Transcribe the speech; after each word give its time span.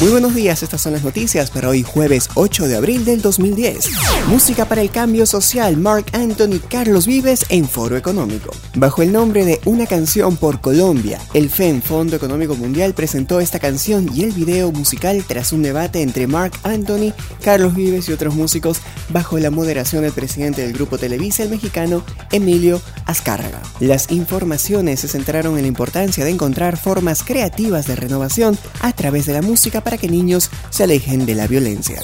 Muy 0.00 0.10
buenos 0.10 0.34
días, 0.34 0.62
estas 0.64 0.82
son 0.82 0.92
las 0.92 1.04
noticias 1.04 1.52
para 1.52 1.68
hoy 1.68 1.84
jueves 1.84 2.28
8 2.34 2.66
de 2.66 2.76
abril 2.76 3.04
del 3.04 3.22
2010. 3.22 3.90
Música 4.26 4.64
para 4.64 4.80
el 4.82 4.90
cambio 4.90 5.24
social, 5.24 5.76
Mark 5.76 6.06
Anthony 6.12 6.58
Carlos 6.68 7.06
Vives 7.06 7.46
en 7.48 7.68
Foro 7.68 7.96
Económico. 7.96 8.50
Bajo 8.74 9.02
el 9.02 9.12
nombre 9.12 9.44
de 9.44 9.60
Una 9.64 9.86
canción 9.86 10.36
por 10.36 10.60
Colombia, 10.60 11.20
el 11.32 11.48
FEM, 11.48 11.80
Fondo 11.80 12.16
Económico 12.16 12.56
Mundial, 12.56 12.92
presentó 12.92 13.38
esta 13.38 13.60
canción 13.60 14.10
y 14.12 14.24
el 14.24 14.32
video 14.32 14.72
musical 14.72 15.24
tras 15.26 15.52
un 15.52 15.62
debate 15.62 16.02
entre 16.02 16.26
Mark 16.26 16.54
Anthony, 16.64 17.12
Carlos 17.42 17.76
Vives 17.76 18.08
y 18.08 18.12
otros 18.12 18.34
músicos 18.34 18.80
bajo 19.10 19.38
la 19.38 19.52
moderación 19.52 20.02
del 20.02 20.12
presidente 20.12 20.62
del 20.62 20.72
grupo 20.72 20.98
Televisa, 20.98 21.44
el 21.44 21.50
mexicano 21.50 22.04
Emilio 22.32 22.82
Azcárraga. 23.06 23.62
Las 23.78 24.10
informaciones 24.10 25.00
se 25.00 25.08
centraron 25.08 25.56
en 25.56 25.62
la 25.62 25.68
importancia 25.68 26.24
de 26.24 26.32
encontrar 26.32 26.76
formas 26.78 27.22
creativas 27.22 27.86
de 27.86 27.94
renovación 27.94 28.58
a 28.80 28.92
través 28.92 29.26
de 29.26 29.34
la 29.34 29.42
música 29.42 29.83
para 29.84 29.98
que 29.98 30.08
niños 30.08 30.50
se 30.70 30.82
alejen 30.84 31.26
de 31.26 31.34
la 31.34 31.46
violencia. 31.46 32.00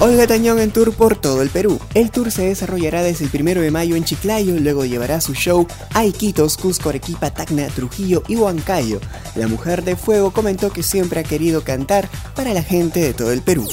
Olga 0.00 0.26
Tañón 0.26 0.58
en 0.58 0.72
tour 0.72 0.92
por 0.92 1.16
todo 1.16 1.42
el 1.42 1.48
Perú. 1.48 1.80
El 1.94 2.10
tour 2.10 2.30
se 2.30 2.42
desarrollará 2.42 3.02
desde 3.02 3.24
el 3.24 3.30
1 3.40 3.60
de 3.60 3.70
mayo 3.70 3.96
en 3.96 4.04
Chiclayo, 4.04 4.58
luego 4.58 4.84
llevará 4.84 5.20
su 5.20 5.34
show 5.34 5.66
a 5.94 6.04
Iquitos, 6.04 6.56
Cusco, 6.56 6.88
Arequipa, 6.88 7.30
Tacna, 7.30 7.68
Trujillo 7.68 8.22
y 8.28 8.36
Huancayo. 8.36 9.00
La 9.34 9.48
mujer 9.48 9.82
de 9.82 9.96
fuego 9.96 10.30
comentó 10.30 10.70
que 10.70 10.82
siempre 10.82 11.20
ha 11.20 11.22
querido 11.22 11.64
cantar 11.64 12.08
para 12.34 12.52
la 12.52 12.62
gente 12.62 13.00
de 13.00 13.14
todo 13.14 13.32
el 13.32 13.42
Perú. 13.42 13.66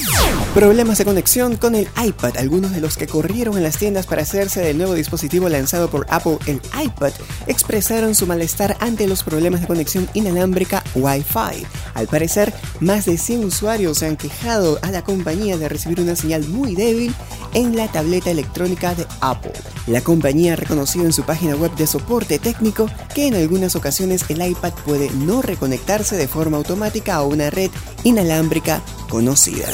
Problemas 0.53 0.97
de 0.97 1.05
conexión 1.05 1.57
con 1.57 1.75
el 1.75 1.87
iPad. 2.03 2.37
Algunos 2.37 2.71
de 2.71 2.81
los 2.81 2.97
que 2.97 3.07
corrieron 3.07 3.57
en 3.57 3.63
las 3.63 3.77
tiendas 3.77 4.07
para 4.07 4.21
hacerse 4.21 4.61
del 4.61 4.77
nuevo 4.77 4.93
dispositivo 4.93 5.49
lanzado 5.49 5.89
por 5.89 6.07
Apple, 6.09 6.37
el 6.47 6.61
iPad, 6.81 7.11
expresaron 7.47 8.15
su 8.15 8.25
malestar 8.25 8.77
ante 8.79 9.07
los 9.07 9.23
problemas 9.23 9.61
de 9.61 9.67
conexión 9.67 10.09
inalámbrica 10.13 10.83
Wi-Fi. 10.95 11.65
Al 11.93 12.07
parecer, 12.07 12.53
más 12.79 13.05
de 13.05 13.17
100 13.17 13.45
usuarios 13.45 13.99
se 13.99 14.07
han 14.07 14.17
quejado 14.17 14.79
a 14.81 14.91
la 14.91 15.03
compañía 15.03 15.57
de 15.57 15.69
recibir 15.69 15.99
una 15.99 16.15
señal 16.15 16.47
muy 16.47 16.75
débil 16.75 17.13
en 17.53 17.75
la 17.75 17.87
tableta 17.87 18.31
electrónica 18.31 18.95
de 18.95 19.05
Apple. 19.21 19.53
La 19.87 20.01
compañía 20.01 20.53
ha 20.53 20.55
reconocido 20.55 21.05
en 21.05 21.13
su 21.13 21.23
página 21.23 21.55
web 21.55 21.75
de 21.75 21.87
soporte 21.87 22.39
técnico 22.39 22.87
que 23.13 23.27
en 23.27 23.35
algunas 23.35 23.75
ocasiones 23.75 24.25
el 24.29 24.45
iPad 24.45 24.73
puede 24.85 25.09
no 25.11 25.41
reconectarse 25.49 26.15
de 26.15 26.27
forma 26.27 26.57
automática 26.57 27.15
a 27.15 27.23
una 27.23 27.49
red 27.49 27.71
inalámbrica 28.03 28.81
conocida. 29.09 29.67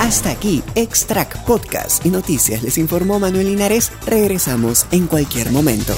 Hasta 0.00 0.30
aquí, 0.30 0.62
Extract 0.74 1.44
Podcast 1.46 2.04
y 2.04 2.10
Noticias. 2.10 2.62
Les 2.62 2.76
informó 2.78 3.18
Manuel 3.18 3.46
Linares. 3.46 3.90
Regresamos 4.06 4.86
en 4.90 5.06
cualquier 5.06 5.50
momento. 5.50 5.94